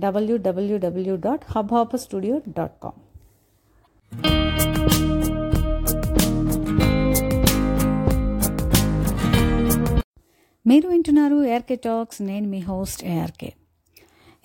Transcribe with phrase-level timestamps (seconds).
[0.00, 2.98] W W W dot hub hubs studio dot com
[10.66, 13.50] మీరు వింటున్నారు ARK talks నేను మీ host ARK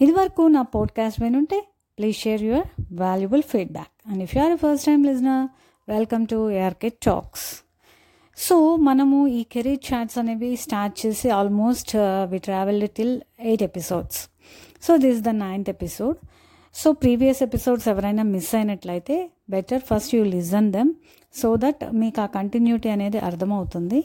[0.01, 1.59] ఇదివరకు నా podcast వినుంటే
[1.97, 2.67] please share your
[3.01, 5.45] valuable feedback and if you're first time listener
[5.87, 7.45] welcome to ARK talks
[8.37, 11.91] so మనము ఈ career chats అనేవి start చేసి almost
[12.29, 14.19] we travel till eight episodes
[14.87, 16.17] so this the ninth episode
[16.75, 20.93] so previous episodes ఎవరైనా miss అయినట్లయితే better first you listen them
[21.35, 24.03] so that మీకు ఆ continuity అనేది అర్థమవుతుంది.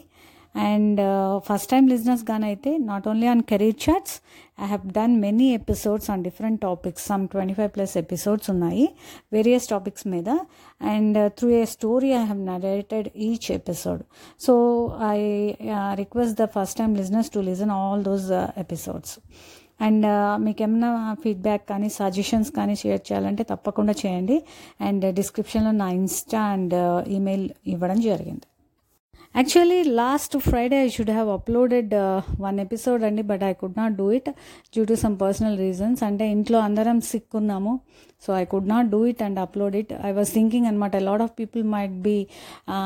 [0.57, 1.01] And
[1.39, 4.21] first time listeners గానైతే not only on career chats
[4.63, 8.89] I have done many episodes on different topics some twenty five plus episodes ఉన్నాయి
[9.33, 10.29] various topics మీద.
[10.83, 14.03] And through a story I have narrated each episode
[14.41, 14.55] so
[15.09, 15.19] I
[15.95, 19.19] request the first time listeners to listen all those episodes
[19.81, 20.07] and
[20.45, 20.91] మీకు ఏమైనా
[21.23, 24.43] feedback కానీ suggestions కానీ share చేయాలంటే తప్పకుండా చేయండి.
[24.81, 26.77] And డిస్క్రిప్షన్లో నా ఇన్స్టా అండ్
[27.09, 28.47] ఈమెయిల్ ఇవ్వడం జరిగింది.
[29.35, 31.93] Actually last Friday I should have uploaded
[32.41, 34.29] one episode అండి but I could not do it
[34.75, 37.73] due to some personal reasons అంటే ఇంట్లో అందరం సిక్ ఉన్నాము
[38.27, 41.33] so I could not do it and upload it I was thinking అనమాట lot of
[41.41, 42.17] people might be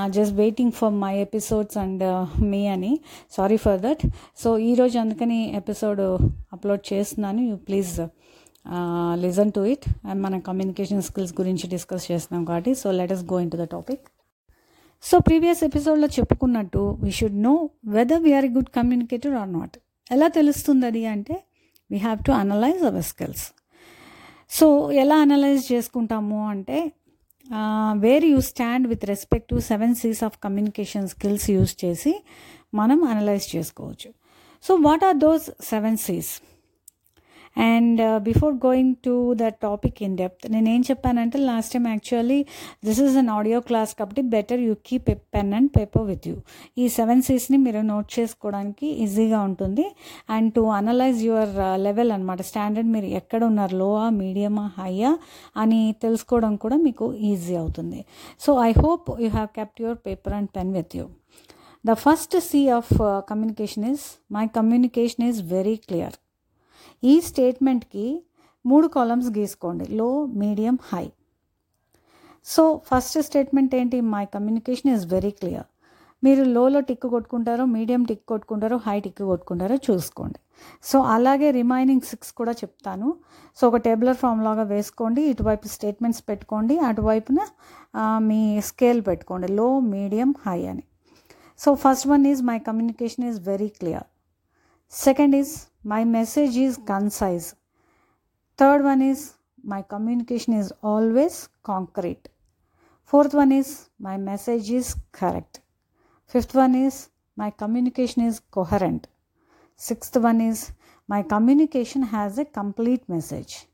[0.09, 2.05] just waiting for my episodes and
[2.45, 2.93] me అని.
[3.31, 4.05] Sorry for that
[4.43, 6.03] so ఈరోజు అందుకని episode
[6.53, 7.43] upload చేస్తున్నాను.
[7.51, 7.95] You please
[9.25, 13.39] listen to it and మన communication skills గురించి discuss చేస్తున్నాం కాబట్టి so let us go
[13.51, 14.05] into the topic
[15.05, 19.79] so previous ఎపిసోడ్లో చెప్పుకున్నట్టు we should know whether we're a good communicator or not
[20.13, 21.45] ఎలా తెలుస్తుంది అది అంటే
[21.91, 23.53] we have to analyze our skills
[24.51, 26.93] so ఎలా అనలైజ్ చేసుకుంటాము అంటే
[27.93, 32.25] where you stand with respect to seven Cs of communication skills use చేసి
[32.75, 34.13] మనం అనలైజ్ చేసుకోవచ్చు.
[34.63, 36.41] So what are those seven Cs
[37.57, 42.39] and before going to the topic in depth నేను ఏం చెప్పానంటే last time actually
[42.85, 46.37] this is an audio class కాబట్టి better you keep a pen and paper with you
[46.79, 49.87] ఈ seven సీస్ని మీరు note చేసుకోవడానికి ఈజీగా ఉంటుంది.
[50.31, 51.53] And to analyse your
[51.87, 55.13] level అనమాట స్టాండర్డ్ మీరు ఎక్కడ ఉన్నారు లోవా మీడియమా హైయా
[55.57, 58.01] అని తెలుసుకోవడం కూడా మీకు ఈజీ అవుతుంది.
[58.41, 61.07] So I hope you have kept your paper and pen with you
[61.85, 62.93] the first C of
[63.31, 66.15] communication is my communication is very clear
[67.05, 68.23] ఈ స్టేట్మెంట్కి
[68.67, 69.85] మూడు columns గీసుకోండి.
[69.93, 71.13] Low medium high.
[72.45, 74.01] So first statement ఏంటి?
[74.01, 75.65] My communication is very clear.
[76.25, 80.39] మీరు లోలో tick కొట్టుకుంటారో medium tick కొట్టుకుంటారో high tick కొట్టుకుంటారో చూసుకోండి.
[80.85, 83.15] సో అలాగే రిమైనింగ్ సిక్స్ కూడా చెప్తాను.
[83.57, 85.23] సో ఒక టేబులర్ ఫామ్ లాగా వేసుకోండి.
[85.23, 86.79] ఇటువైపు స్టేట్మెంట్స్ పెట్టుకోండి.
[86.79, 87.41] అటువైపున
[88.19, 89.53] మీ స్కేల్ పెట్టుకోండి.
[89.53, 90.83] లో మీడియం హై అని.
[91.59, 94.05] So first one is my communication is very clear.
[94.89, 97.55] Second is my message is concise.
[98.57, 102.29] Third one is my communication is always concrete.
[103.05, 105.61] Fourth one is my message is correct.
[106.27, 109.09] Fifth one is my communication is coherent.
[109.77, 110.73] Sixth one is
[111.09, 113.67] my communication has a complete message.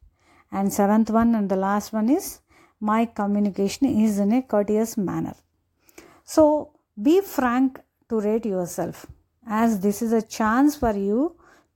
[0.50, 2.40] And seventh one and the last one is
[2.80, 5.34] my communication is in a courteous manner.
[6.24, 9.06] So be frank to rate yourself.
[9.46, 11.20] As this is a chance for you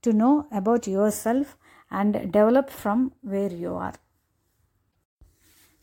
[0.03, 1.47] to know about yourself
[1.91, 3.97] and develop from where you are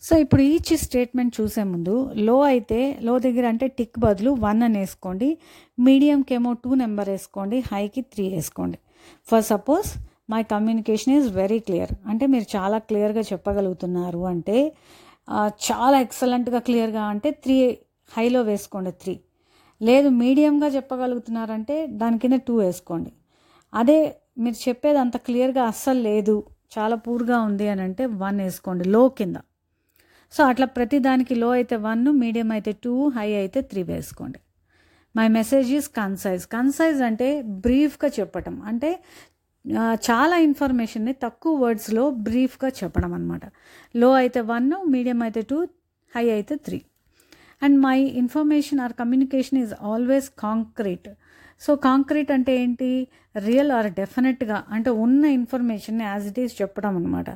[0.03, 1.94] so ఇప్పుడు each statement చూసే ముందు
[2.28, 5.28] లో అయితే లో దగ్గర అంటే tick బదులు one అని వేసుకోండి.
[5.78, 7.59] మీడియంకేమో టూ నెంబర్ వేసుకోండి.
[7.71, 8.78] హైకి త్రీ వేసుకోండి.
[9.31, 9.91] For suppose
[10.32, 14.59] my communication is very clear అంటే మీరు చాలా క్లియర్గా చెప్పగలుగుతున్నారు అంటే
[15.68, 17.57] చాలా ఎక్సలెంట్గా క్లియర్గా అంటే త్రీ
[18.10, 19.15] హైలో వేసుకోండి త్రీ
[19.89, 23.11] లేదు మీడియంగా చెప్పగలుగుతున్నారంటే దాని కింద టూ వేసుకోండి.
[23.81, 23.99] అదే
[24.43, 26.37] మీరు చెప్పేది అంత క్లియర్గా అస్సలు లేదు
[26.75, 29.39] చాలా పూర్గా ఉంది అని అంటే వన్ వేసుకోండి లో కింద.
[30.33, 34.39] సో అట్లా ప్రతి దానికి లో అయితే వన్ మీడియం అయితే టూ హై అయితే త్రీ వేసుకోండి.
[35.15, 37.29] My message is concise concise అంటే
[37.67, 38.55] బ్రీఫ్గా చెప్పటం.
[38.71, 38.91] అంటే
[40.07, 43.45] చాలా ఇన్ఫర్మేషన్ని తక్కువ వర్డ్స్లో బ్రీఫ్గా చెప్పడం అనమాట
[43.95, 45.59] లో అయితే వన్ మీడియం అయితే టూ
[46.13, 46.79] హై అయితే three
[47.62, 51.09] and my information or communication is always concrete.
[51.60, 53.09] So concrete అంటే ఏంటి?
[53.38, 57.26] రియల్ ఆర్ డెఫినెట్గా అంటే ఉన్న ఇన్ఫర్మేషన్ని యాజ్ ఇట్ ఈస్ చెప్పడం అనమాట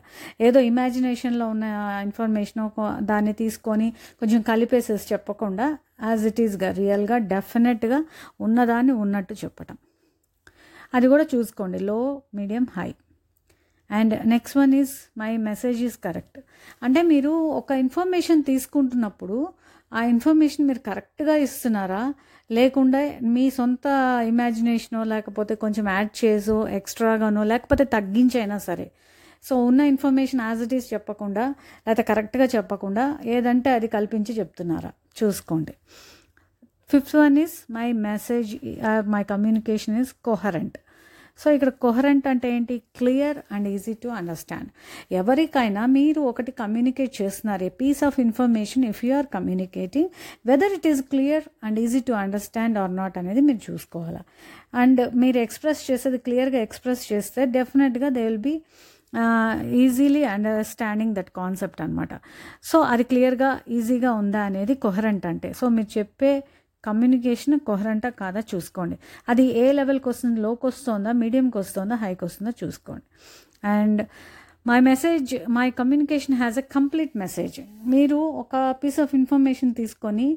[0.41, 1.65] ఏదో ఇమాజినేషన్లో ఉన్న
[2.03, 2.71] ఇన్ఫర్మేషన్
[3.05, 3.91] దాన్ని తీసుకొని
[4.21, 8.05] కొంచెం కలిపేసేసి చెప్పకుండా యాజ్ ఇట్ ఈస్గా రియల్గా డెఫినెట్గా
[8.41, 9.77] ఉన్నదాన్ని ఉన్నట్టు చెప్పటం.
[10.95, 11.79] అది కూడా చూసుకోండి.
[11.79, 12.95] Low medium high.
[13.91, 16.39] And next one is my message is correct.
[16.83, 19.49] అంటే మీరు ఒక ఇన్ఫర్మేషన్ తీసుకుంటున్నప్పుడు
[19.93, 22.15] ఆ ఇన్ఫర్మేషన్ మీరు కరెక్ట్గా ఇస్తున్నారా?
[22.51, 23.87] లేకుండా మీ సొంత
[24.27, 28.91] ఇమాజినేషనో లేకపోతే కొంచెం యాడ్ చేసో ఎక్స్ట్రాగానో లేకపోతే తగ్గించైనా సరే.
[29.45, 31.45] సో ఉన్న ఇన్ఫర్మేషన్ యాజ్ ఇట్ ఈస్ చెప్పకుండా
[31.87, 34.93] లేకపోతే కరెక్ట్గా చెప్పకుండా ఏదంటే అది కల్పించి చెప్తున్నారా?
[35.23, 35.75] చూసుకోండి.
[36.91, 38.57] Fifth one is my message
[39.07, 40.79] my communication is coherent.
[41.39, 42.77] So ఇక్కడ కొహరెంట్ అంటే ఏంటి?
[42.99, 44.69] Clear and easy to understand
[45.21, 50.11] ఎవరికైనా మీరు ఒకటి కమ్యూనికేట్ చేస్తున్నారు a piece of information if you are communicating
[50.51, 54.23] whether it is clear and easy to understand or not అనేది మీరు చూసుకోవాలి.
[54.83, 58.57] అండ్ మీరు ఎక్స్ప్రెస్ చేసేది క్లియర్గా ఎక్స్ప్రెస్ చేస్తే డెఫినెట్గా they will be
[59.83, 62.13] easily understanding that concept అనమాట
[62.71, 65.49] సో అది క్లియర్గా ఈజీగా ఉందా అనేది కొహరెంట్ అంటే.
[65.61, 66.33] సో మీరు చెప్పే
[66.87, 68.97] కమ్యూనికేషన్ కొహరంట కాదా చూసుకోండి.
[69.29, 70.41] అది ఏ లెవెల్కి వస్తుంది?
[70.41, 71.13] లోకి వస్తుందా?
[71.13, 71.95] మీడియంకి వస్తుందా?
[71.95, 72.53] హైకి వస్తుందా?
[72.65, 73.07] చూసుకోండి.
[73.65, 74.03] And
[74.67, 77.61] my message my communication has a complete message.
[77.87, 80.29] మీరు ఒక పీస్ ఆఫ్ ఇన్ఫర్మేషన్ తీసుకొని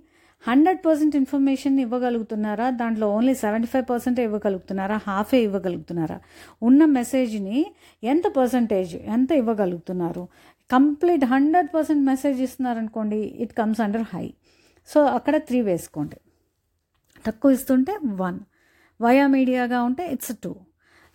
[0.48, 2.70] హండ్రెడ్ పర్సెంట్ ఇన్ఫర్మేషన్ ఇవ్వగలుగుతున్నారా?
[2.82, 4.98] దాంట్లో ఓన్లీ సెవెంటీ ఫైవ్ పర్సెంటే ఇవ్వగలుగుతున్నారా?
[5.08, 6.18] హాఫే ఇవ్వగలుగుతున్నారా?
[6.64, 7.60] ఉన్న మెసేజ్ని
[8.04, 10.24] ఎంత పర్సంటేజ్ ఎంత ఇవ్వగలుగుతున్నారు?
[10.72, 14.26] Complete hundred percent message ఇస్తున్నారనుకోండి it comes under high.
[14.90, 16.18] So అక్కడ త్రీ వేసుకోండి.
[17.26, 18.40] తక్కువ ఇస్తుంటే వన్
[19.02, 20.56] వయా మీడియాగా ఉంటే ఇట్స్ టూ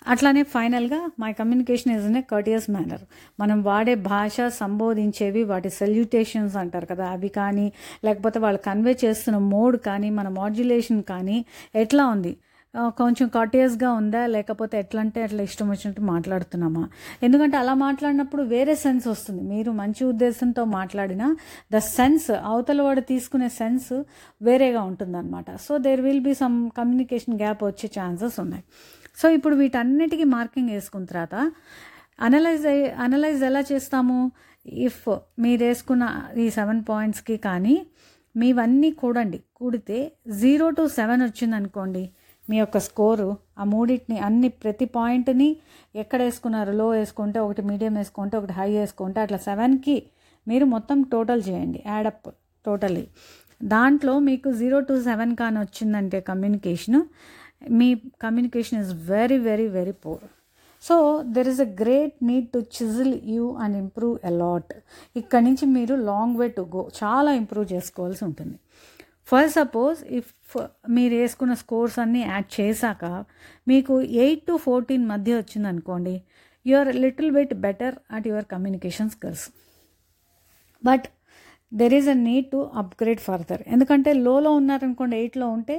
[0.06, 3.04] అట్లానే ఫైనల్గా my communication is in a courteous manner
[3.40, 7.72] మనం వాడే భాష సంబోధించేవి వాటి సెల్యూటేషన్స్ అంటారు కదా అవి కానీ
[8.04, 11.38] లేకపోతే వాళ్ళు కన్వే చేస్తున్న మోడ్ కానీ మన మాడ్యులేషన్ కానీ
[11.74, 12.32] ఎట్లా ఉంది?
[12.74, 14.26] కొంచెం కర్టియస్గా ఉందా?
[14.26, 16.84] లేకపోతే ఎట్లా అంటే అట్లా ఇష్టం వచ్చినట్టు మాట్లాడుతున్నామా?
[17.22, 19.42] ఎందుకంటే అలా మాట్లాడినప్పుడు వేరే సెన్స్ వస్తుంది.
[19.42, 21.36] మీరు మంచి ఉద్దేశంతో మాట్లాడినా
[21.72, 23.92] ద సెన్స్ అవతల వాడు తీసుకునే సెన్స్
[24.42, 25.56] వేరేగా ఉంటుందన్నమాట.
[25.66, 28.64] So there will be some communication gap వచ్చే ఛాన్సెస్ ఉన్నాయి.
[29.20, 31.52] సో ఇప్పుడు వీటన్నిటికీ మార్కింగ్ వేసుకున్న తర్వాత
[32.20, 32.66] అనలైజ్
[33.06, 34.18] అనలైజ్ ఎలా చేస్తాము?
[34.66, 36.04] ఇఫ్ మీరు వేసుకున్న
[36.44, 37.86] ఈ సెవెన్ పాయింట్స్కి కానీ
[38.36, 39.38] మీవన్నీ కూడండి.
[39.56, 39.98] కూడితే
[40.40, 42.04] జీరో టు సెవెన్ వచ్చిందనుకోండి
[42.48, 43.28] మీ యొక్క స్కోరు
[43.60, 45.48] ఆ మూడింటిని అన్ని ప్రతి పాయింట్ని
[46.02, 49.96] ఎక్కడ వేసుకున్నారు లో వేసుకుంటే ఒకటి మీడియం వేసుకుంటే ఒకటి హై వేసుకుంటే అట్లా సెవెన్కి
[50.46, 51.80] మీరు మొత్తం టోటల్ చేయండి.
[51.92, 52.28] యాడప్
[52.64, 53.04] టోటల్లీ
[53.60, 57.00] దాంట్లో మీకు జీరో టు సెవెన్ కానీ వచ్చిందంటే communication.
[57.78, 57.88] Me
[58.24, 60.24] communication is very very very poor.
[60.82, 60.96] So
[61.34, 64.72] there is a great need to chisel you and improve a lot
[65.20, 68.56] ఇక్కడ నుంచి మీరు లాంగ్ వే టు గో చాలా improve చేసుకోవాల్సి ఉంటుంది.
[69.34, 70.30] ఫర్ సపోజ్ ఇఫ్
[70.88, 73.04] మీరు వేసుకున్న స్కోర్స్ అన్నీ యాడ్ చేశాక
[73.66, 73.94] మీకు
[74.24, 76.14] ఎయిట్ టు ఫోర్టీన్ మధ్య వచ్చిందనుకోండి
[76.66, 79.44] you are little bit better at your communication skills
[80.82, 81.06] but
[81.72, 85.76] there is a need to upgrade further ఎందుకంటే లోలో ఉన్నారనుకోండి ఎయిట్లో ఉంటే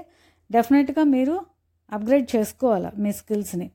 [0.50, 1.36] డెఫినెట్గా మీరు
[1.92, 3.68] అప్గ్రేడ్ చేసుకోవాలి మీ స్కిల్స్ని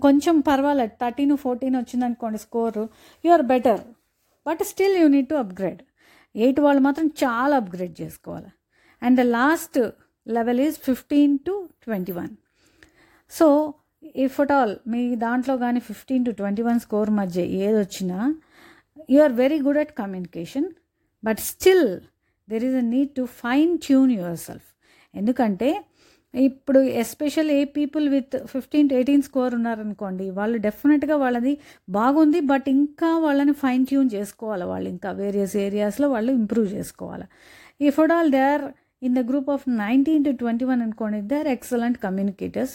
[0.00, 2.84] కొంచెం పర్వాలేదు థర్టీన్ ఫోర్టీన్ వచ్చిందనుకోండి score
[3.24, 3.82] you are better
[4.46, 5.80] but still you need to upgrade
[6.34, 8.50] eight వాళ్ళు మాత్రం చాలా అప్గ్రేడ్ చేసుకోవాలి.
[9.04, 9.78] And the last
[10.26, 11.54] level is fifteen to
[11.86, 12.32] twenty one
[13.32, 13.46] so
[14.24, 18.18] if at all మీ దాంట్లో కానీ fifteen to twenty one score మధ్య ఏది వచ్చినా
[19.10, 20.68] you are very good at communication
[21.22, 21.88] but still
[22.48, 24.12] there is a need to fine tune
[24.46, 24.68] yourself
[25.14, 25.70] ఎందుకంటే
[26.34, 26.80] ఇప్పుడు
[27.50, 31.52] especially people with fifteen to eighteen score ఉన్నారనుకోండి వాళ్ళు డెఫినెట్గా వాళ్ళది
[31.88, 34.88] బాగుంది బట్ ఇంకా వాళ్ళని ఫైన్ ట్యూన్ చేసుకోవాలి వాళ్ళు?
[34.94, 37.26] ఇంకా వేరియస్ ఏరియాస్లో వాళ్ళు ఇంప్రూవ్ చేసుకోవాలి?
[37.80, 38.64] If at all they are
[39.08, 42.74] in the group of nineteen to twenty one అనుకోండి they are excellent communicators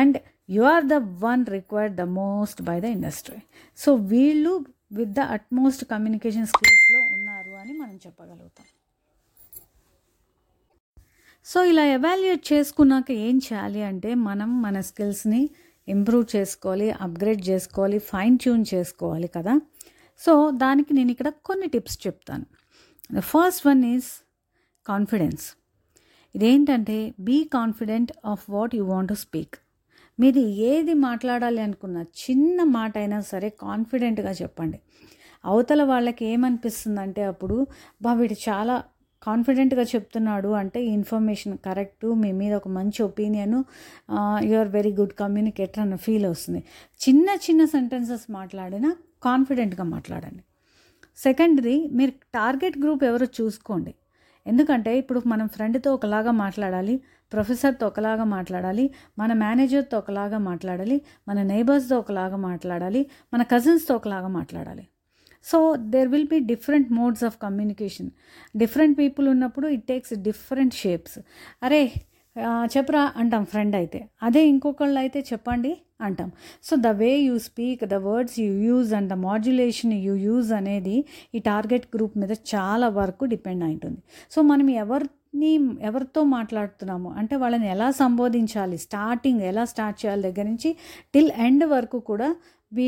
[0.00, 0.16] and
[0.56, 0.96] you are the
[1.26, 3.40] one required the most by the industry
[3.84, 4.54] so వీళ్ళు
[4.98, 8.66] with the utmost communication స్కిల్స్లో ఉన్నారు అని మనం చెప్పగలుగుతాం.
[11.46, 15.42] So ఇలా evaluate చేసుకున్నాక ఏం చేయాలి అంటే మనం మన స్కిల్స్ని
[15.88, 19.54] ఇంప్రూవ్ చేసుకోవాలి అప్గ్రేడ్ చేసుకోవాలి ఫైన్ ట్యూన్ చేసుకోవాలి కదా.
[20.20, 20.32] సో
[20.62, 22.46] దానికి నేను ఇక్కడ కొన్ని టిప్స్ చెప్తాను.
[23.16, 24.08] The first one is
[24.86, 25.44] confidence.
[26.34, 29.56] ఇదేంటంటే be confident of what you want to speak
[30.18, 34.78] మీది ఏది మాట్లాడాలి అనుకున్న చిన్న మాట అయినా సరే కాన్ఫిడెంట్గా చెప్పండి.
[35.44, 37.56] అవతల వాళ్ళకి ఏమనిపిస్తుందంటే అప్పుడు
[38.02, 38.76] బా వీడు చాలా
[39.22, 43.56] కాన్ఫిడెంట్గా చెప్తున్నాడు అంటే ఈ ఇన్ఫర్మేషన్ కరెక్ట్ మీ మీద ఒక మంచి opinion
[44.48, 46.60] you are very good communicator అన్న ఫీల్ వస్తుంది.
[47.00, 48.90] చిన్న చిన్న సెంటెన్సెస్ మాట్లాడినా
[49.24, 50.42] కాన్ఫిడెంట్గా మాట్లాడండి.
[51.16, 53.94] సెకండరీ మీరు టార్గెట్ గ్రూప్ ఎవరో చూసుకోండి.
[54.46, 57.00] ఎందుకంటే ఇప్పుడు మనం ఫ్రెండ్తో ఒకలాగా మాట్లాడాలి
[57.32, 64.88] ప్రొఫెసర్తో ఒకలాగా మాట్లాడాలి మన మేనేజర్తో ఒకలాగా మాట్లాడాలి మన నైబర్స్తో ఒకలాగా మాట్లాడాలి మన కజిన్స్తో ఒకలాగా మాట్లాడాలి.
[65.44, 68.10] So there will be different modes of communication
[68.56, 71.18] different people ఉన్నప్పుడు ఇట్ టేక్స్ డిఫరెంట్ షేప్స్
[71.62, 71.92] అరే
[72.74, 73.98] చెప్పరా అంటాం ఫ్రెండ్ అయితే.
[74.22, 75.72] అదే ఇంకొకళ్ళు అయితే చెప్పండి
[76.06, 76.30] అంటాం.
[76.68, 80.96] So the way you speak the words you use and the modulation you use అనేది
[81.34, 84.00] ఈ టార్గెట్ గ్రూప్ మీద చాలా వరకు డిపెండ్ అయి ఉంటుంది
[84.34, 85.52] సో మనం ఎవరిని
[85.88, 87.08] ఎవరితో మాట్లాడుతున్నాము?
[87.20, 88.76] అంటే వాళ్ళని ఎలా సంబోధించాలి?
[88.86, 90.22] స్టార్టింగ్ ఎలా స్టార్ట్ చేయాలి?
[90.28, 90.70] దగ్గర నుంచి
[91.14, 92.28] టిల్ ఎండ్ వరకు కూడా
[92.72, 92.86] we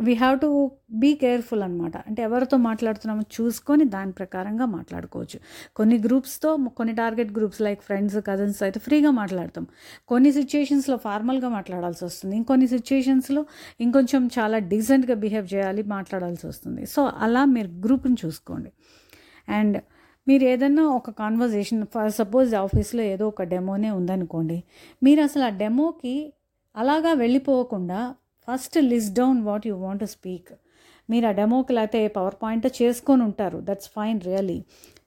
[0.00, 0.48] we have to
[0.90, 5.38] be careful అనమాట అంటే ఎవరితో మాట్లాడుతున్నామో చూసుకొని దాని ప్రకారంగా మాట్లాడుకోవచ్చు.
[5.76, 9.66] కొన్ని గ్రూప్స్తో కొన్ని target groups like friends cousins అయితే ఫ్రీగా మాట్లాడతాం.
[10.08, 12.36] కొన్ని సిచ్యుయేషన్స్లో ఫార్మల్గా మాట్లాడాల్సి వస్తుంది.
[12.36, 13.46] ఇంకొన్ని సిచ్యుయేషన్స్లో
[13.80, 16.86] ఇంకొంచెం చాలా డీసెంట్గా బిహేవ్ చేయాలి మాట్లాడాల్సి వస్తుంది.
[16.86, 18.72] సో అలా మీరు గ్రూప్ని చూసుకోండి.
[19.48, 19.76] అండ్
[20.28, 24.56] మీరు ఏదన్నా ఒక కాన్వర్జేషన్ ఫర్ సపోజ్ ఆఫీస్లో ఏదో ఒక డెమోనే ఉందనుకోండి
[25.02, 26.32] మీరు అసలు ఆ డెమోకి
[26.76, 28.14] అలాగా వెళ్ళిపోకుండా
[28.48, 30.52] first list down what you want to speak.
[31.10, 33.58] మీరు ఆ డెమోకి లేకపోతే పవర్ పాయింట్ చేసుకొని ఉంటారు.
[33.68, 34.56] దట్స్ ఫైన్ రియలీ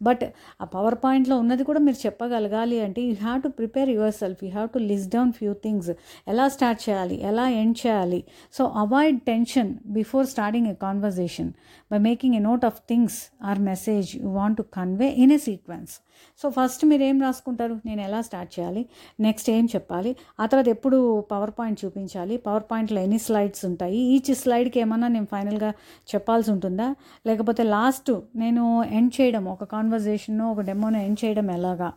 [0.07, 0.23] బట్
[0.63, 4.69] ఆ పవర్ పాయింట్లో ఉన్నది కూడా మీరు చెప్పగలగాలి అంటే you have to prepare yourself you have
[4.75, 5.89] to list down few things
[6.31, 7.15] ఎలా స్టార్ట్ చేయాలి?
[7.29, 8.23] ఎలా ఎండ్ చేయాలి?
[8.53, 11.49] So avoid tension before starting a conversation
[11.91, 15.95] by making a note of things or message you want to convey in a sequence
[16.43, 17.79] so first మీరు ఏం రాసుకుంటారు?
[17.85, 18.85] నేను ఎలా start చేయాలి?
[19.19, 20.15] నెక్స్ట్ ఏం చెప్పాలి?
[20.39, 22.37] ఆ తర్వాత ఎప్పుడు పవర్ పాయింట్ చూపించాలి?
[22.37, 23.97] పవర్ పాయింట్లో ఎన్ని స్లైడ్స్ ఉంటాయి?
[23.97, 25.69] ఈచ్ స్లైడ్కి ఏమన్నా నేను ఫైనల్గా
[26.15, 26.95] చెప్పాల్సి ఉంటుందా?
[27.27, 31.93] లేకపోతే లాస్ట్ నేను ఎండ్ చేయడం ఒక కాన్వర్జేషన్ ఒక డెమోను ఎండ్ చేయడం ఎలాగా?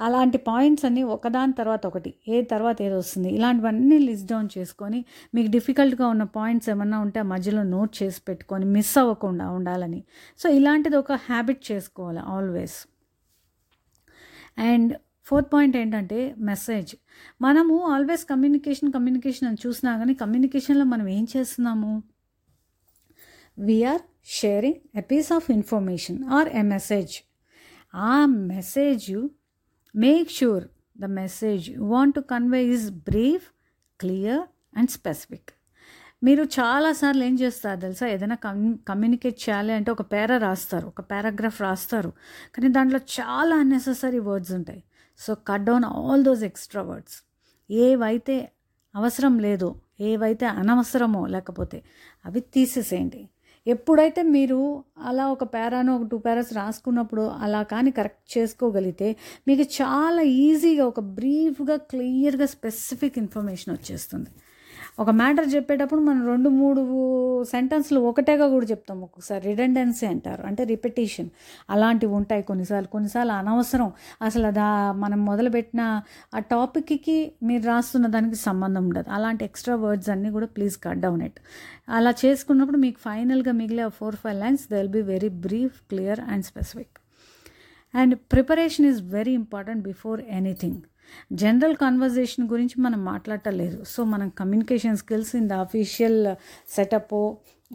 [0.00, 3.28] అలాంటి పాయింట్స్ అన్నీ ఒకదాని తర్వాత ఒకటి ఏ తర్వాత ఏది వస్తుంది?
[3.34, 8.64] ఇలాంటివన్నీ లిస్ట్ డౌన్ చేసుకొని మీకు డిఫికల్ట్గా ఉన్న పాయింట్స్ ఏమన్నా ఉంటే ఆ మధ్యలో నోట్ చేసి పెట్టుకొని
[8.76, 10.00] మిస్ అవ్వకుండా ఉండాలని.
[10.38, 12.78] సో ఇలాంటిది ఒక హ్యాబిట్ చేసుకోవాలి ఆల్వేస్.
[14.58, 14.92] అండ్
[15.24, 16.92] ఫోర్త్ పాయింట్ ఏంటంటే మెసేజ్.
[17.42, 22.02] మనము ఆల్వేస్ కమ్యూనికేషన్ కమ్యూనికేషన్ అని చూసినా కానీ కమ్యూనికేషన్లో మనం ఏం చేస్తున్నాము?
[23.58, 24.02] We are
[24.38, 27.14] sharing a piece of information or a message
[27.94, 29.10] ఆ message
[29.96, 30.64] make sure
[31.00, 33.42] the message you want to convey is brief
[34.00, 34.42] clear
[34.78, 35.50] and specific
[36.24, 38.06] మీరు చాలాసార్లు ఏం చేస్తారు తెలుసా?
[38.06, 42.12] ఏదైనా కమ్ కమ్యూనికేట్ చేయాలి అంటే ఒక పేరా రాస్తారు ఒక పారాగ్రాఫ్ రాస్తారు.
[42.54, 44.82] కానీ దాంట్లో చాలా అన్నెసెసరీ వర్డ్స్ ఉంటాయి.
[45.18, 47.22] So cut down all those extra words
[47.70, 48.52] ఏవైతే
[48.94, 51.82] అవసరం లేదో ఏవైతే అనవసరమో లేకపోతే
[52.24, 53.28] అవి తీసేసేయండి.
[53.68, 54.58] ఎప్పుడైతే మీరు
[54.98, 59.08] అలా ఒక పేరాను ఒక టూ పేరాస్ రాసుకున్నప్పుడు అలా కానీ కరెక్ట్ చేసుకోగలిగితే
[59.48, 64.30] మీకు చాలా ఈజీగా ఒక బ్రీఫ్గా క్లియర్గా స్పెసిఫిక్ ఇన్ఫర్మేషన్ వచ్చేస్తుంది.
[64.98, 66.82] ఒక మ్యాటర్ చెప్పేటప్పుడు మనం రెండు మూడు
[67.44, 69.48] సెంటెన్స్లు ఒకటేగా కూడా చెప్తాం ఒక్కొక్కసారి.
[69.48, 70.46] రిడెండెన్సీ అంటారు.
[70.46, 71.28] అంటే రిపిటేషన్.
[71.70, 72.88] అలాంటివి ఉంటాయి కొన్నిసార్లు.
[72.88, 73.92] కొన్నిసార్లు అనవసరం.
[74.22, 76.02] అసలు దా మనం మొదలుపెట్టిన
[76.34, 79.10] ఆ టాపిక్కి మీరు రాస్తున్న దానికి సంబంధం ఉండదు.
[79.10, 81.40] అలాంటి ఎక్స్ట్రా వర్డ్స్ అన్నీ కూడా ప్లీజ్ కట్ డౌన్ ఇట్.
[81.88, 86.44] అలా చేసుకున్నప్పుడు మీకు ఫైనల్గా మిగిలే four five lines they will be very brief clear and
[86.44, 86.98] specific.
[87.94, 90.82] And preparation is very important before anything.
[91.32, 93.84] General conversation గురించి మనం మాట్లాడటలేదు.
[93.84, 96.36] సో మనం communication skills in the official
[96.74, 97.14] setup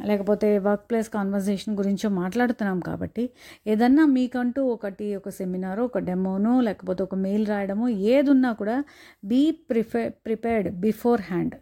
[0.08, 3.30] లేకపోతే వర్క్ ప్లేస్ కాన్వర్జేషన్ గురించో మాట్లాడుతున్నాం కాబట్టి
[3.68, 8.84] ఏదన్నా మీకంటూ ఒకటి ఒక సెమినారో ఒక డెమోనో లేకపోతే ఒక మెయిల్ రాయడమో ఏది ఉన్నా కూడా
[9.26, 10.70] be ప్రిఫే prepared
[11.22, 11.56] beforehand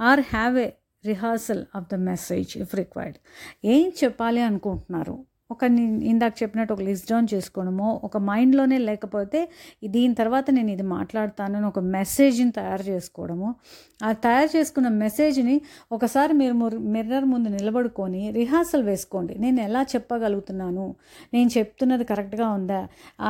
[0.00, 0.70] or have a
[1.06, 3.16] rehearsal of the message if required.
[3.64, 5.33] ఏం చెప్పాలి అనుకుంటున్నారు?
[5.54, 5.64] ఒక
[6.12, 9.40] ఇందాక చెప్పినట్టు ఒక లిస్ట్ డౌన్ చేసుకోవడము ఒక మైండ్లోనే లేకపోతే
[9.96, 13.48] దీని తర్వాత నేను ఇది మాట్లాడతానని ఒక మెసేజ్ని తయారు చేసుకోవడము
[14.04, 15.56] ఆ తయారు చేసుకున్న మెసేజ్ని
[15.92, 16.54] ఒకసారి మీరు
[16.94, 19.34] మిర్రర్ ముందు నిలబడుకొని రిహార్సల్ వేసుకోండి.
[19.44, 20.86] నేను ఎలా చెప్పగలుగుతున్నాను?
[21.34, 22.80] నేను చెప్తున్నది కరెక్ట్గా ఉందా?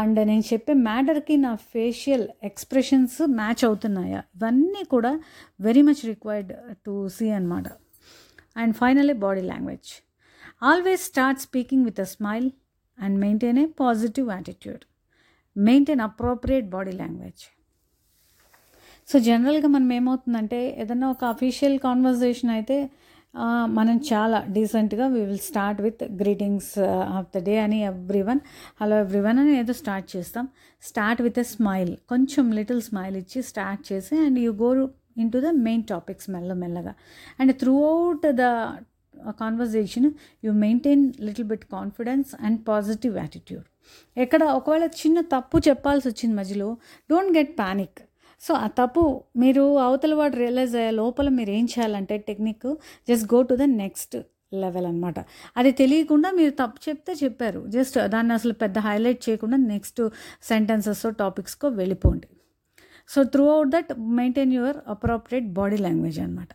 [0.00, 4.22] అండ్ నేను చెప్పే మ్యాటర్కి నా ఫేషియల్ ఎక్స్ప్రెషన్స్ మ్యాచ్ అవుతున్నాయా?
[4.36, 5.12] ఇవన్నీ కూడా
[5.60, 6.52] very much required
[6.86, 7.68] to see అన్నమాట.
[8.56, 9.92] And finally body language.
[10.62, 12.48] Always start speaking with a smile
[12.98, 14.82] and maintain a positive attitude
[15.56, 17.42] maintain appropriate body language
[19.08, 22.76] so జనరల్గా మనం ఏమవుతుందంటే ఏదన్నా ఒక అఫీషియల్ కాన్వర్జేషన్ అయితే
[23.66, 26.72] మనం చాలా డీసెంట్గా we will start with greetings
[27.18, 28.40] of the day అని everyone
[28.80, 30.44] hello everyone అని ఏదో స్టార్ట్ చేస్తాం.
[30.82, 34.70] స్టార్ట్ విత్ ఎ స్మైల్ కొంచెం లిటిల్ స్మైల్ ఇచ్చి స్టార్ట్ చేసి and you go
[35.32, 36.94] into the main topics మెల్లమెల్లగా
[37.38, 37.58] and
[37.90, 38.46] throughout the
[39.30, 40.10] conversation
[40.44, 43.64] you maintain little bit confidence and positive attitude
[44.18, 46.76] ఎక్కడ ఒకవేళ చిన్న తప్పు చెప్పాల్సి వచ్చింది మధ్యలో
[47.10, 48.00] డోంట్ గెట్ ప్యానిక్
[48.40, 52.76] సో ఆ తప్పు మీరు అవతల వాడు రియలైజ్ అయ్యే లోపల మీరు ఏం చేయాలంటే technique
[53.08, 54.16] just go to the next
[54.54, 55.24] level అనమాట
[55.56, 57.66] అది తెలియకుండా మీరు తప్పు చెప్తే చెప్పారు.
[57.68, 60.08] జస్ట్ దాన్ని అసలు పెద్ద హైలైట్ చేయకుండా నెక్స్ట్
[60.42, 62.28] సెంటెన్సెస్ టాపిక్స్కో వెళ్ళిపోండి.
[63.08, 66.48] So throughout that maintain your appropriate body language అనమాట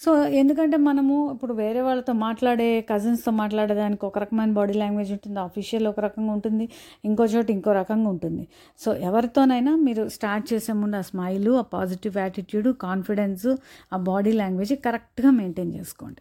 [0.00, 5.86] సో ఎందుకంటే మనము ఇప్పుడు వేరే వాళ్ళతో మాట్లాడే కజిన్స్తో మాట్లాడేదానికి ఒక రకమైన బాడీ లాంగ్వేజ్ ఉంటుంది అఫీషియల్
[5.86, 6.68] ఒక రకంగా ఉంటుంది
[7.04, 8.48] ఇంకో చోటు ఇంకో రకంగా ఉంటుంది.
[8.78, 13.46] సో ఎవరితోనైనా మీరు స్టార్ట్ చేసే ముందు ఆ స్మైలు ఆ పాజిటివ్ యాటిట్యూడ్ కాన్ఫిడెన్స్
[13.92, 16.20] ఆ బాడీ లాంగ్వేజ్ కరెక్ట్గా మెయింటైన్ చేసుకోండి.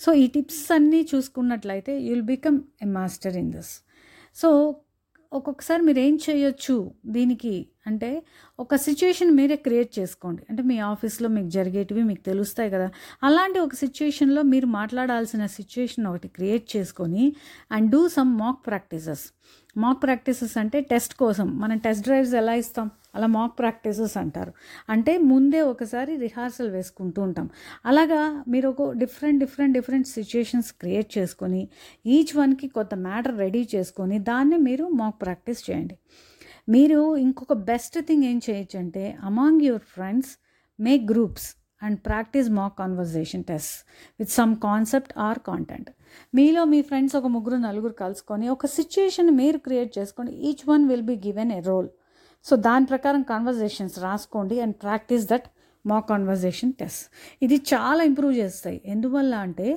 [0.00, 3.72] సో ఈ టిప్స్ అన్నీ చూసుకున్నట్లయితే you will become a master in this
[4.36, 4.74] so
[5.32, 8.22] ఒక్కొక్కసారి మీరు ఏం చేయొచ్చు దీనికి అంటే
[8.58, 10.42] ఒక సిచ్యువేషన్ మీరే క్రియేట్ చేసుకోండి.
[10.50, 12.90] అంటే మీ ఆఫీస్లో మీకు జరిగేటివి మీకు తెలుస్తాయి కదా.
[13.22, 17.36] అలాంటి ఒక సిచ్యువేషన్లో మీరు మాట్లాడాల్సిన సిచ్యువేషన్ ఒకటి క్రియేట్ చేసుకొని
[17.72, 19.32] and do some mock practices
[19.76, 21.58] mock practices అంటే టెస్ట్ కోసం.
[21.58, 22.90] మనం టెస్ట్ డ్రైవ్స్ ఎలా ఇస్తాం?
[23.14, 24.52] అలా మాక్ ప్రాక్టీసెస్ అంటారు.
[24.88, 27.50] అంటే ముందే ఒకసారి రిహార్సల్ వేసుకుంటూ ఉంటాం.
[27.86, 31.68] అలాగా మీరు ఒక different different different situations create చేసుకొని
[32.06, 35.98] ఈచ్ వన్కి కొత్త మ్యాటర్ రెడీ చేసుకొని దాన్ని మీరు మాక్ ప్రాక్టీస్ చేయండి.
[36.68, 40.30] మీరు ఇంకొక బెస్ట్ థింగ్ ఏం చేయొచ్చు అంటే among your friends
[40.78, 41.48] make groups
[41.82, 43.76] and practice mock conversation test
[44.20, 45.90] with some concept or content
[46.34, 51.02] మీలో మీ ఫ్రెండ్స్ ఒక ముగ్గురు నలుగురు కలుసుకొని ఒక సిచ్యుయేషన్ మీరు క్రియేట్ చేసుకోండి each one will
[51.02, 51.88] be given a role
[52.46, 55.48] so దాని ప్రకారం కాన్వర్జేషన్స్ రాసుకోండి and practice that
[55.84, 57.04] mock conversation test
[57.42, 58.78] ఇది చాలా ఇంప్రూవ్ చేస్తాయి.
[58.86, 59.68] ఎందువల్ల అంటే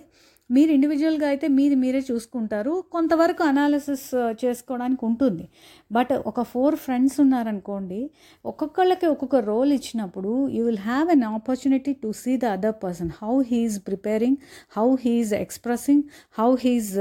[0.49, 2.83] మీరు ఇండివిజువల్గా అయితే మీది మీరే చూసుకుంటారు.
[2.91, 5.49] కొంతవరకు అనాలిసిస్ uh, చేసుకోవడానికి ఉంటుంది.
[5.95, 7.99] బట్ ఒక ఫోర్ ఫ్రెండ్స్ ఉన్నారనుకోండి
[8.45, 13.33] ఒక్కొక్కళ్ళకి ఒక్కొక్క రోల్ ఇచ్చినప్పుడు you will have an opportunity to see the other person how
[13.51, 14.37] he is preparing
[14.77, 16.03] how he is expressing
[16.39, 16.93] how he is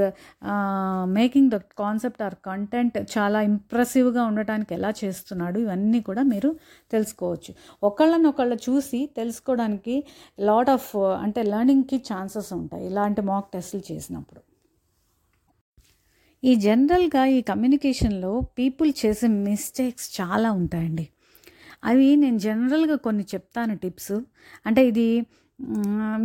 [1.19, 6.51] making the concept or content చాలా ఇంప్రెసివ్గా ఉండటానికి ఎలా చేస్తున్నాడు ఇవన్నీ కూడా మీరు
[6.91, 7.51] తెలుసుకోవచ్చు.
[7.89, 9.97] ఒకళ్ళని ఒకళ్ళు చూసి తెలుసుకోవడానికి
[10.49, 10.89] లాట్ ఆఫ్
[11.25, 14.41] అంటే లెర్నింగ్కి ఛాన్సెస్ ఉంటాయి ఇలాంటి మాక్ టెస్టులు చేసినప్పుడు.
[16.49, 21.05] ఈ జనరల్గా ఈ కమ్యూనికేషన్లో పీపుల్ చేసే మిస్టేక్స్ చాలా ఉంటాయండి.
[21.89, 24.15] అవి నేను జనరల్గా కొన్ని చెప్తాను టిప్స్.
[24.67, 25.07] అంటే ఇది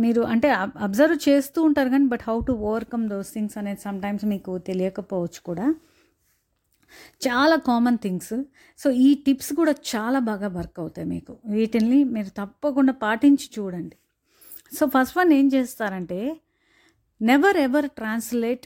[0.03, 0.47] మీరు అంటే
[0.85, 5.65] అబ్జర్వ్ చేస్తూ ఉంటారు కానీ but how to overcome those things అనేది సమ్టైమ్స్ మీకు తెలియకపోవచ్చు కూడా.
[7.25, 8.35] చాలా కామన్ థింగ్స్.
[8.79, 11.33] సో ఈ టిప్స్ కూడా చాలా బాగా వర్క్ అవుతాయి మీకు.
[11.55, 13.95] వీటిని మీరు తప్పకుండా పాటించి చూడండి.
[14.77, 16.19] సో ఫస్ట్ వన్ ఏం చేస్తారంటే
[17.21, 18.65] never ever translate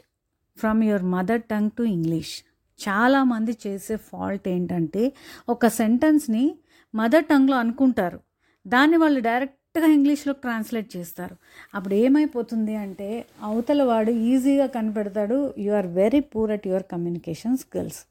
[0.57, 2.43] from your mother tongue to English
[2.79, 5.13] చాలామంది చేసే ఫాల్ట్ ఏంటంటే
[5.49, 6.55] ఒక సెంటెన్స్ని
[6.95, 8.19] మదర్ టంగ్లో అనుకుంటారు.
[8.67, 11.35] దాన్ని వాళ్ళు డైరెక్ట్గా ఇంగ్లీష్లో ట్రాన్స్లేట్ చేస్తారు.
[11.75, 15.53] అప్పుడు ఏమైపోతుంది అంటే అవతల వాడు ఈజీగా కనిపెడతాడు.
[15.57, 18.01] You are very poor at your communication skills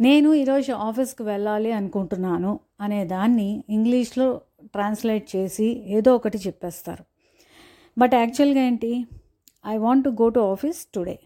[0.00, 7.04] నేను ఈరోజు ఆఫీస్కి వెళ్ళాలి అనుకుంటున్నాను అనే దాన్ని ఇంగ్లీష్లో ట్రాన్స్లేట్ చేసి ఏదో ఒకటి చెప్పేస్తారు.
[7.98, 9.06] బట్ యాక్చువల్గా ఏంటి?
[9.64, 11.16] I want to go to office today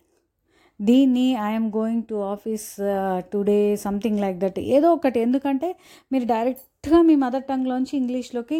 [0.80, 2.66] దీన్ని I'm going to office
[3.32, 5.18] today something like that ఏదో ఒకటి.
[5.20, 5.68] ఎందుకంటే
[6.12, 8.58] మీరు డైరెక్ట్ డైరెక్ట్గా మీ మదర్ టంగ్లోంచి ఇంగ్లీష్లోకి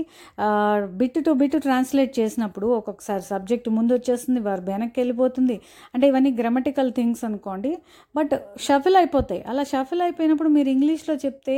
[1.00, 5.56] బిట్ టు బిట్ ట్రాన్స్లేట్ చేసినప్పుడు ఒక్కొక్కసారి సబ్జెక్ట్ ముందు వచ్చేస్తుంది వారు వెనక్కి వెళ్ళిపోతుంది
[5.94, 7.70] అంటే ఇవన్నీ గ్రామటికల్ థింగ్స్ అనుకోండి.
[8.18, 8.34] బట్
[8.66, 9.40] షఫిల్ అయిపోతాయి.
[9.50, 11.56] అలా షఫిల్ అయిపోయినప్పుడు మీరు ఇంగ్లీష్లో చెప్తే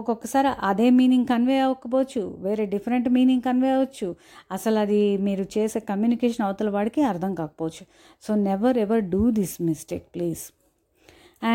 [0.00, 4.08] ఒక్కొక్కసారి అదే మీనింగ్ కన్వే అవ్వకపోవచ్చు వేరే డిఫరెంట్ మీనింగ్ కన్వే అవ్వచ్చు.
[4.56, 7.86] అసలు అది మీరు చేసే కమ్యూనికేషన్ అవతల వాడికి అర్థం కాకపోవచ్చు.
[8.24, 10.44] So never ever do this mistake please.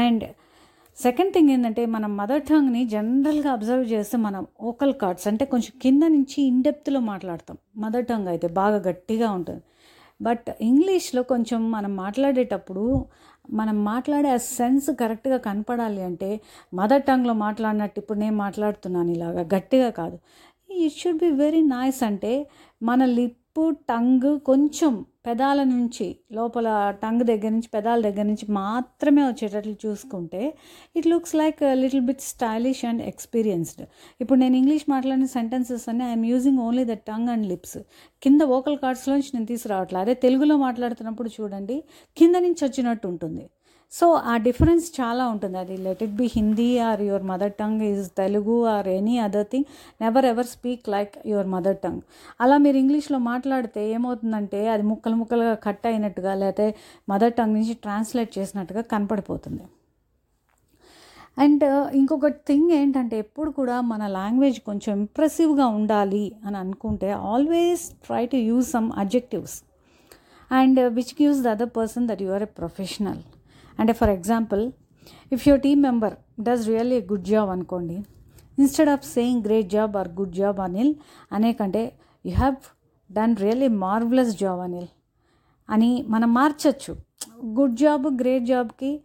[0.04, 0.26] And
[0.97, 6.03] second thing ఏంటంటే మనం మదర్ టంగ్ని జనరల్గా అబ్జర్వ్ చేస్తే మనం ఓకల్ కార్డ్స్ అంటే కొంచెం కింద
[6.03, 7.58] నుంచి ఇన్డెప్త్లో మాట్లాడతాం.
[7.77, 9.63] మదర్ టంగ్ అయితే బాగా గట్టిగా ఉంటుంది.
[10.21, 12.84] బట్ ఇంగ్లీష్లో కొంచెం మనం మాట్లాడేటప్పుడు
[13.49, 16.29] మనం మాట్లాడే ఆ సెన్స్ కరెక్ట్గా కనపడాలి అంటే
[16.73, 20.17] మదర్ టంగ్లో మాట్లాడినట్టు ఇప్పుడు నేను మాట్లాడుతున్నాను ఇలాగా గట్టిగా కాదు.
[20.69, 22.34] It should be very nice అంటే
[22.84, 24.93] మన లిప్ లిప్పు టంగ్ కొంచెం
[25.25, 26.67] పెదాల నుంచి లోపల
[27.01, 30.41] టంగ్ దగ్గర నుంచి పెదాల దగ్గర నుంచి మాత్రమే వచ్చేటట్లు చూసుకుంటే
[30.95, 33.83] it looks like little bit stylish and experienced
[34.21, 37.77] ఇప్పుడు నేను ఇంగ్లీష్ మాట్లాడిన సెంటెన్సెస్ అన్ని I'm using only the tongue and lips
[38.23, 41.77] కింద వోకల్ కార్డ్స్లోంచి నేను తీసుకురావట్లేదు అదే తెలుగులో మాట్లాడుతున్నప్పుడు చూడండి
[42.17, 43.45] కింద నుంచి వచ్చినట్టు ఉంటుంది.
[43.93, 45.58] సో ఆ డిఫరెన్స్ చాలా ఉంటుంది.
[45.63, 49.67] అది let it be Hindi or your mother tongue is Telugu or any other thing
[50.03, 52.01] never ever speak like your mother tongue.
[52.45, 56.67] అలా మీరు ఇంగ్లీష్లో మాట్లాడితే ఏమవుతుందంటే అది ముక్కలు ముక్కలుగా కట్ అయినట్టుగా లేకపోతే
[57.12, 59.63] మదర్ టంగ్ నుంచి ట్రాన్స్లేట్ చేసినట్టుగా కనపడిపోతుంది.
[61.43, 61.63] అండ్
[61.99, 68.39] ఇంకొక థింగ్ ఏంటంటే ఎప్పుడు కూడా మన లాంగ్వేజ్ కొంచెం ఇంప్రెసివ్గా ఉండాలి అని అనుకుంటే always try to
[68.49, 69.56] use some objectives
[70.51, 73.23] and which gives the other person that you are a professional.
[73.79, 74.71] అంటే for example
[75.31, 77.95] if your team member does really good job అనుకోండి
[78.59, 80.95] instead of saying great job or good job Anil
[81.31, 81.93] అనేకంటే
[82.25, 82.55] you have
[83.12, 84.88] done really marvellous job Anil
[85.69, 86.95] అని మనం మార్చచ్చు.
[87.45, 89.01] Good job great జాబ్కి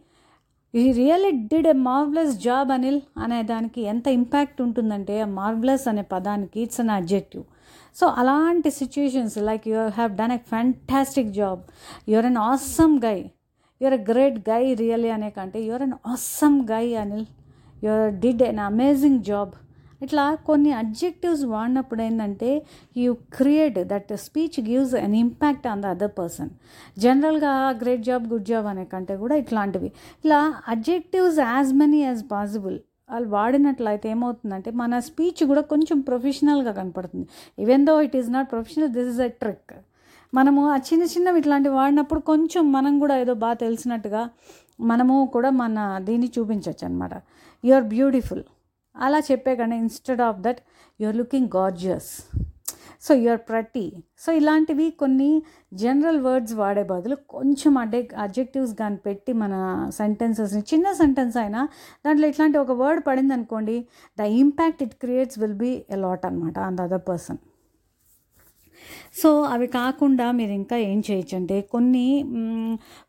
[0.75, 6.01] ఈ really did a marvellous job Anil అనే దానికి ఎంత impact ఉంటుందంటే ఆ మార్వలస్ అనే
[6.01, 7.43] పదానికి ఇట్స్ అన్ అబ్జెక్టివ్
[7.95, 11.59] సో అలాంటి situations like you have done a fantastic job
[12.09, 13.31] your an awesome guy
[13.81, 17.27] your a great guy really అనే కంటే your an awesome guy Anil.
[17.85, 19.53] Your did an amazing job.
[20.05, 22.49] ఇట్లా కొన్ని adjectives వాడినప్పుడు ఏంటంటే
[22.97, 26.51] you create that speech gives an impact on the other person.
[27.03, 29.91] జనరల్గా great job good job అనే కంటే కూడా ఇట్లాంటివి.
[30.25, 32.79] ఇలా adjectives as many as possible.
[33.11, 37.27] వాళ్ళు వాడినట్లయితే ఏమవుతుందంటే మన స్పీచ్ కూడా కొంచెం ప్రొఫెషనల్గా కనపడుతుంది.
[37.59, 39.73] Even though it is not professional this is a trick.
[40.33, 44.23] మనము ఆ చిన్న చిన్నవి ఇట్లాంటివి వాడినప్పుడు కొంచెం మనం కూడా ఏదో బాగా తెలిసినట్టుగా
[44.83, 47.15] మనము కూడా మన దీన్ని చూపించవచ్చు అనమాట
[47.63, 48.43] యు ఆర్ బ్యూటిఫుల్
[48.95, 50.61] అలా చెప్పే కానీ instead of that
[50.99, 52.11] you are looking gorgeous
[53.03, 53.83] so you are ప్రతి
[54.23, 55.29] సో ఇలాంటివి కొన్ని
[55.73, 59.53] జనరల్ వర్డ్స్ వాడే బదులు కొంచెం అడ్డే అబ్జెక్టివ్స్ కానీ పెట్టి మన
[59.97, 61.61] సెంటెన్సెస్ని చిన్న సెంటెన్స్ అయినా
[62.05, 63.77] దాంట్లో ఇట్లాంటి ఒక వర్డ్ పడింది అనుకోండి
[64.17, 67.39] the impact it creates will be a lot అనమాట on the other person
[69.21, 72.05] so అవి కాకుండా మీరు ఇంకా ఏం చేయొచ్చు అంటే కొన్ని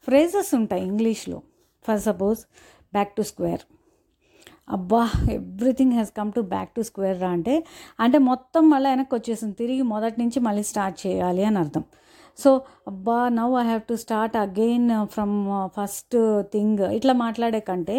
[0.09, 1.39] ఫ్రేజెస్ ఉంటాయి ఇంగ్లీష్లో.
[1.85, 2.41] For suppose
[2.93, 3.65] back to square
[4.77, 7.55] అబ్బా everything has come to back to square రా అంటే
[8.01, 9.55] అంటే మొత్తం మళ్ళీ వెనక్కి వచ్చేసింది.
[9.55, 11.85] తిరిగి మొదటి నుంచి మళ్ళీ స్టార్ట్ చేయాలి అని అర్థం.
[12.39, 12.51] సో
[12.89, 15.35] అబ్బా now I have to start again from
[15.79, 16.17] first
[16.53, 17.97] thing ఇట్లా మాట్లాడే కంటే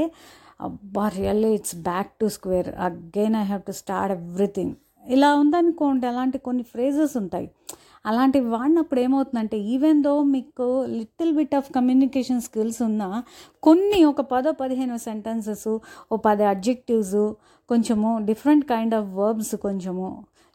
[0.62, 4.74] అబ్బా really it's back to square again I have to start everything
[5.06, 7.48] ఇలా ఉందనుకోండి అలాంటి కొన్ని ఫ్రేజెస్ ఉంటాయి.
[8.06, 13.24] అలాంటివి వాడినప్పుడు ఏమవుతుందంటే ఈవెన్ దో మీకు little bit of communication skills ఉన్నా
[13.64, 15.68] కొన్ని ఒక పదో పదిహేను సెంటెన్సెస్
[16.12, 17.18] ఓ పది అడ్జెక్టివ్స్
[17.70, 20.10] కొంచెము డిఫరెంట్ కైండ్ ఆఫ్ వర్బ్స్ కొంచెము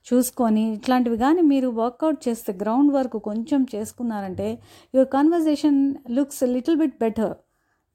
[0.07, 4.49] చూసుకొని ఇట్లాంటివి కానీ మీరు వర్కౌట్ చేస్తే గ్రౌండ్ వర్క్ కొంచెం చేసుకున్నారంటే
[4.95, 5.81] your conversation
[6.11, 7.35] looks little bit better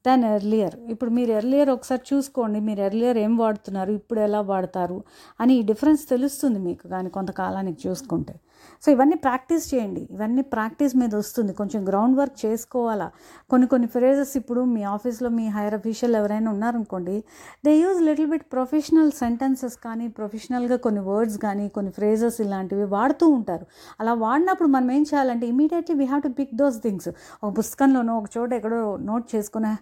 [0.06, 4.98] than earlier ఇప్పుడు మీరు ఎర్లియర్ ఒకసారి చూసుకోండి మీరు ఎర్లియర్ ఏం వాడుతున్నారు ఇప్పుడు ఎలా వాడతారు
[5.40, 8.36] అని ఈ డిఫరెన్స్ తెలుస్తుంది మీకు కానీ కొంతకాలానికి చూసుకుంటే.
[8.84, 10.02] సో ఇవన్నీ ప్రాక్టీస్ చేయండి.
[10.16, 11.54] ఇవన్నీ ప్రాక్టీస్ మీద వస్తుంది.
[11.60, 13.08] కొంచెం గ్రౌండ్ వర్క్ చేసుకోవాలా?
[13.52, 17.18] కొన్ని కొన్ని ఫ్రేజెస్ ఇప్పుడు మీ ఆఫీస్లో మీ హైయర్ అఫీషియల్ ఎవరైనా ఉన్నారనుకోండి
[17.66, 23.28] they use little bit professional sentences కానీ ప్రొఫెషనల్గా కొన్ని వర్డ్స్ కానీ కొన్ని ఫ్రేజెస్ ఇలాంటివి వాడుతూ
[23.38, 23.66] ఉంటారు.
[24.00, 27.10] అలా వాడినప్పుడు మనం ఏం చేయాలంటే immediately we have to pick those things
[27.44, 29.74] ఒక పుస్తకంలోనో ఒక చోట ఎక్కడో నోట్ చేసుకునే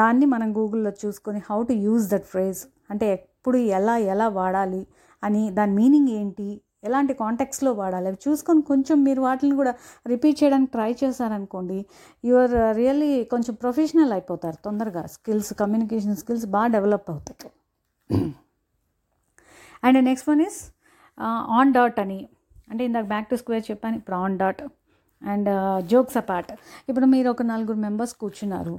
[0.00, 4.82] దాన్ని మనం గూగుల్లో చూసుకొని how to use that phrase అంటే ఎప్పుడు ఎలా ఎలా వాడాలి
[5.22, 6.48] అని దాని మీనింగ్ ఏంటి
[6.82, 8.06] ఎలాంటి కాంటెక్స్లో వాడాలి?
[8.10, 9.72] అవి చూసుకొని కొంచెం మీరు వాటిని కూడా
[10.12, 11.78] రిపీట్ చేయడానికి ట్రై చేశారనుకోండి
[12.24, 15.02] యువర్ రియల్లీ కొంచెం ప్రొఫెషనల్ అయిపోతారు తొందరగా.
[15.06, 17.52] స్కిల్స్ కమ్యూనికేషన్ స్కిల్స్ బాగా డెవలప్ అవుతాయి.
[19.84, 20.60] And next one is
[21.58, 22.20] on dot అని.
[22.70, 24.62] అంటే ఇందాక బ్యాక్ టు స్క్వేర్ చెప్పాను ఇప్పుడు on dot
[25.22, 25.48] and
[25.86, 26.52] jokes apart.
[26.88, 28.78] ఇప్పుడు మీరు ఒక నలుగురు మెంబర్స్ కూర్చున్నారు.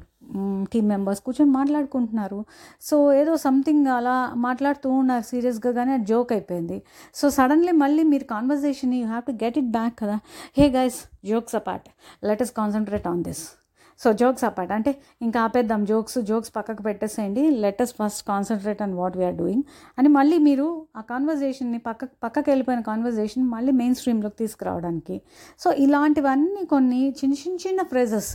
[0.73, 2.45] టీమ్ మెంబర్స్ కూర్చొని మాట్లాడుకుంటున్నారు.
[2.81, 6.81] సో ఏదో సంథింగ్ అలా మాట్లాడుతూ ఉన్నారు సీరియస్గా కానీ అది జోక్ అయిపోయింది.
[7.15, 10.19] సో సడన్లీ మళ్ళీ మీరు conversation you have to get it back కదా.
[10.57, 11.89] Hey guys jokes apart
[12.25, 13.60] let is concentrate on this
[14.01, 14.91] so jokes apart అంటే
[15.25, 17.43] ఇంకా ఆపేద్దాం జోక్స్ జోక్స్ పక్కకు పెట్టేసేయండి.
[17.65, 19.65] Let us first concentrate on what we are doing
[19.99, 20.67] అని మళ్ళీ మీరు
[20.99, 25.17] ఆ కాన్వర్జేషన్ని పక్క పక్కకి వెళ్ళిపోయిన కాన్వర్జేషన్ మళ్ళీ మెయిన్ స్ట్రీమ్లోకి తీసుకురావడానికి.
[25.63, 28.33] సో ఇలాంటివన్నీ కొన్ని చిన్న చిన్న చిన్న ఫ్రేజెస్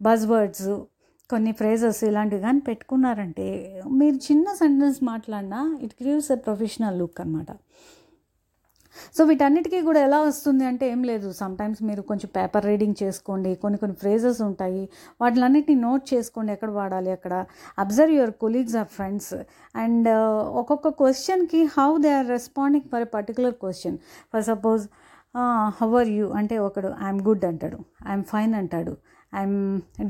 [0.00, 0.68] బజ్ వర్డ్స్
[1.30, 3.46] కొన్ని ఫ్రేజెస్ ఇలాంటివి కానీ పెట్టుకున్నారంటే
[4.00, 7.50] మీరు చిన్న సెంటెన్స్ మాట్లాడినా it creates a professional look అనమాట
[9.16, 11.28] సో వీటన్నిటికీ కూడా ఎలా వస్తుంది అంటే ఏం లేదు.
[11.42, 14.82] సమ్టైమ్స్ మీరు కొంచెం పేపర్ రీడింగ్ చేసుకోండి కొన్ని కొన్ని ఫ్రేజెస్ ఉంటాయి.
[15.22, 17.34] వాటిలన్నిటిని నోట్ చేసుకోండి ఎక్కడ వాడాలి అక్కడ
[17.84, 19.34] observe your colleagues or friends
[19.84, 20.10] and
[20.62, 23.98] ఒక్కొక్క క్వశ్చన్కి how they are responding for a particular question
[24.34, 24.84] for suppose
[25.80, 27.78] how are you అంటే ఒకడు ఐఎమ్ గుడ్ అంటాడు.
[28.10, 28.92] ఐఎమ్ ఫైన్ అంటాడు.
[29.32, 29.58] ఐఎమ్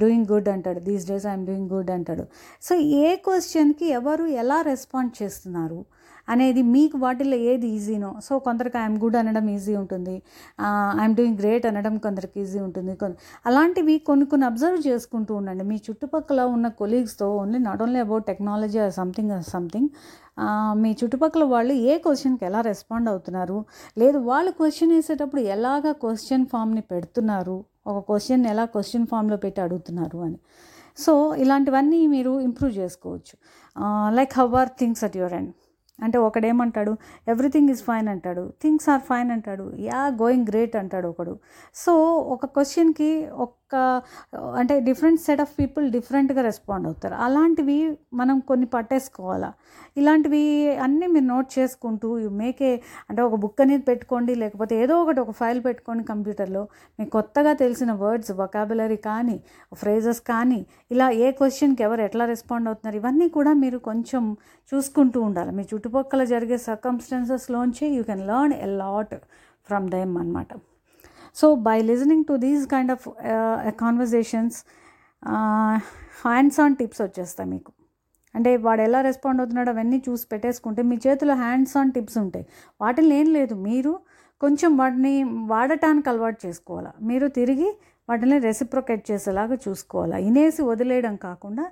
[0.00, 0.80] డూయింగ్ గుడ్ అంటాడు.
[0.88, 2.24] These days I'm doing good అంటాడు.
[2.66, 5.80] So ఏ క్వశ్చన్కి ఎవరు ఎలా రెస్పాండ్ చేస్తున్నారు?
[6.28, 8.10] అనేది మీకు వాటిల్లో ఏది ఈజీనో.
[8.26, 10.16] సో కొందరికి ఐఎమ్ గుడ్ అనడం ఈజీ ఉంటుంది.
[11.00, 12.94] ఐఎమ్ డూయింగ్ గ్రేట్ అనడం కొందరికి ఈజీ ఉంటుంది.
[13.50, 15.64] అలాంటివి కొన్ని కొన్ని అబ్జర్వ్ చేసుకుంటూ ఉండండి.
[15.70, 19.90] మీ చుట్టుపక్కల ఉన్న కొలీగ్స్తో only not only about technology or something something
[20.82, 23.58] మీ చుట్టుపక్కల వాళ్ళు ఏ క్వశ్చన్కి ఎలా రెస్పాండ్ అవుతున్నారు?
[24.00, 27.56] లేదు వాళ్ళు క్వశ్చన్ వేసేటప్పుడు ఎలాగ క్వశ్చన్ ఫామ్ని పెడుతున్నారు?
[27.90, 30.38] ఒక క్వశ్చన్ ఎలా క్వశ్చన్ ఫామ్లో పెట్టి అడుగుతున్నారు అని.
[31.04, 33.34] సో ఇలాంటివన్నీ మీరు ఇంప్రూవ్ చేసుకోవచ్చు.
[34.18, 35.52] Like how are things at your end?
[36.02, 36.92] అంటే ఒకడేమంటాడు
[37.28, 41.38] ఎవ్రీథింగ్ ఈజ్ ఫైన్ అంటాడు థింగ్స్ ఆర్ ఫైన్ అంటాడు యా గోయింగ్ గ్రేట్ అంటాడు ఒకడు.
[41.74, 43.28] సో ఒక క్వశ్చన్కి
[44.60, 47.16] అంటే డిఫరెంట్ సెట్ ఆఫ్ పీపుల్ డిఫరెంట్గా రెస్పాండ్ అవుతారు.
[47.26, 47.76] అలాంటివి
[48.20, 49.50] మనం కొన్ని పట్టేసుకోవాలా?
[50.00, 50.42] ఇలాంటివి
[50.86, 52.08] అన్నీ మీరు నోట్ చేసుకుంటూ
[52.40, 52.70] మేకే
[53.08, 56.62] అంటే ఒక బుక్ అనేది పెట్టుకోండి లేకపోతే ఏదో ఒకటి ఒక ఫైల్ పెట్టుకోండి కంప్యూటర్లో
[56.98, 59.36] మీకు కొత్తగా తెలిసిన వర్డ్స్ వొకాబులరీ కానీ
[59.82, 60.60] ఫ్రేజెస్ కానీ
[60.94, 64.24] ఇలా ఏ క్వశ్చన్కి ఎవరు ఎట్లా రెస్పాండ్ అవుతున్నారు ఇవన్నీ కూడా మీరు కొంచెం
[64.72, 65.52] చూసుకుంటూ ఉండాలి.
[65.58, 69.16] మీ చుట్టుపక్కల జరిగే సర్కమ్స్టాన్సెస్లోంచి you can learn a lot
[69.68, 70.52] from them అనమాట
[71.36, 73.06] so by listening to these kind of
[73.84, 74.58] conversations
[76.24, 77.70] hands on tips వచ్చేస్తాయి మీకు.
[78.34, 82.44] అంటే వాడు ఎలా రెస్పాండ్ అవుతున్నాడు అవన్నీ చూసి పెట్టేసుకుంటే మీ చేతిలో హ్యాండ్స్ ఆన్ టిప్స్ ఉంటాయి.
[82.82, 83.54] వాటిని ఏం లేదు.
[83.68, 83.92] మీరు
[84.40, 85.12] కొంచెం వాటిని
[85.52, 86.92] వాడటానికి అలవాటు చేసుకోవాలా?
[87.10, 87.68] మీరు తిరిగి
[88.08, 90.16] వాటిని రెసిప్రొకేట్ చేసేలాగా చూసుకోవాలా?
[90.28, 91.64] ఇనేసి వదిలేయడం కాకుండా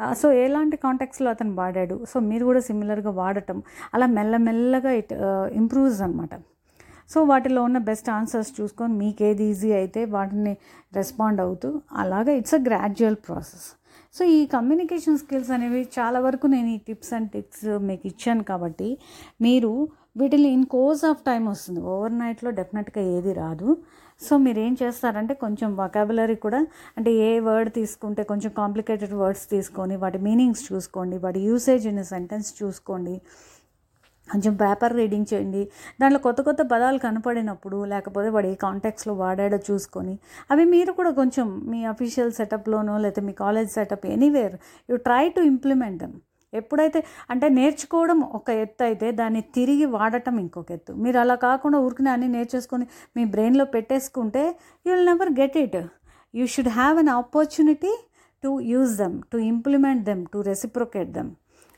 [0.00, 1.96] uh, సో ఎలాంటి కాంటాక్ట్స్లో అతను వాడాడు?
[2.10, 3.60] సో మీరు కూడా సిమిలర్గా వాడటం.
[3.94, 6.34] అలా మెల్లమెల్లగా ఇట్ uh, ఇంప్రూవ్స్ అనమాట
[7.10, 10.54] సో వాటిలో ఉన్న బెస్ట్ ఆన్సర్స్ చూసుకొని మీకు ఏది ఈజీ అయితే వాటిని
[10.98, 11.70] రెస్పాండ్ అవుతూ
[12.04, 13.68] అలాగా it's a gradual process
[14.16, 18.88] so ఈ కమ్యూనికేషన్ స్కిల్స్ అనేవి చాలా వరకు నేను ఈ టిప్స్ అండ్ టిప్స్ మీకు ఇచ్చాను కాబట్టి
[19.46, 19.72] మీరు
[20.20, 21.80] వీటిని ఇన్ కోర్స్ ఆఫ్ టైం వస్తుంది.
[21.92, 23.68] ఓవర్ నైట్లో డెఫినెట్గా ఏది రాదు.
[24.20, 26.60] సో మీరు ఏం చేస్తారంటే కొంచెం వకాబులరీ కూడా
[26.98, 32.50] అంటే ఏ వర్డ్ తీసుకుంటే కొంచెం కాంప్లికేటెడ్ వర్డ్స్ తీసుకొని వాటి మీనింగ్స్ చూసుకోండి వాటి యూసేజ్ ఇన్ సెంటెన్స్
[32.60, 33.14] చూసుకోండి.
[34.32, 35.62] కొంచెం పేపర్ రీడింగ్ చేయండి.
[36.00, 40.14] దాంట్లో కొత్త కొత్త పదాలు కనపడినప్పుడు లేకపోతే వాడు ఏ కాంటాక్ట్స్లో వాడాడో చూసుకొని
[40.50, 44.56] అవి మీరు కూడా కొంచెం మీ అఫీషియల్ సెటప్లోనో లేకపోతే మీ college setup anywhere
[44.90, 46.16] you try to implement them
[46.52, 50.92] ఎప్పుడైతే అంటే నేర్చుకోవడం ఒక ఎత్తు అయితే దాన్ని తిరిగి వాడటం ఇంకొక ఎత్తు.
[51.04, 52.86] మీరు అలా కాకుండా ఊరికనే అన్నీ నేర్చేసుకొని
[53.16, 54.44] మీ బ్రెయిన్లో పెట్టేసుకుంటే
[54.86, 55.76] you will never get it
[56.34, 57.92] you should have an opportunity
[58.42, 61.30] to use them to implement them to reciprocate them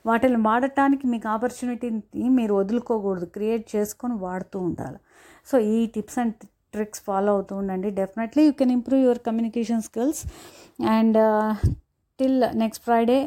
[0.08, 3.26] వాటిని వాడటానికి మీకు ఆపర్చునిటీని మీరు వదులుకోకూడదు.
[3.36, 4.98] క్రియేట్ చేసుకొని వాడుతూ ఉండాలి.
[5.50, 6.34] సో ఈ టిప్స్ అండ్
[6.74, 7.88] ట్రిక్స్ ఫాలో అవుతూ ఉండండి.
[8.00, 10.20] Definitely you can improve your communication skills
[10.96, 11.18] and
[12.18, 13.20] till next Friday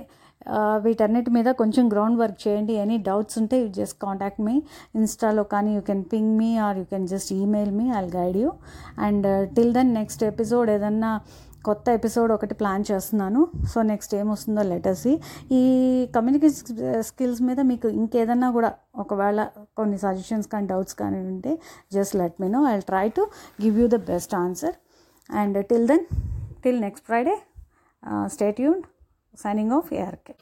[0.86, 2.74] వీటన్నిటి మీద కొంచెం గ్రౌండ్ వర్క్ చేయండి.
[2.84, 4.56] ఎనీ డౌట్స్ ఉంటే యూ జస్ట్ కాంటాక్ట్ మీ
[5.00, 8.50] ఇన్స్టాలో కానీ you can ping me or you can just email me I'll guide you
[9.08, 11.12] and till then next episode ఏదన్నా
[11.65, 13.41] కొత్త episode ఒకటి ప్లాన్ చేస్తున్నాను.
[13.73, 15.08] సో నెక్స్ట్ ఏమొస్తుందో లెటర్స్
[15.52, 15.62] ఈ
[16.15, 19.43] కమ్యూనికేషన్ స్కిల్స్ మీద మీకు ఇంకేదన్నా కూడా ఒకవేళ
[19.78, 21.54] కొన్ని సజెషన్స్ కానీ డౌట్స్ కానీ ఉంటే
[21.93, 23.26] just let me know I try to
[23.63, 24.76] give you the best answer
[25.30, 26.06] and till then
[26.63, 27.36] till next Friday
[28.62, 28.82] stay tuned
[29.43, 30.36] signing off ARK